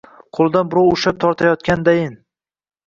Qo‘lidan 0.37 0.71
birov 0.71 0.89
ushlab 0.95 1.21
tortayotgandayin. 1.27 2.21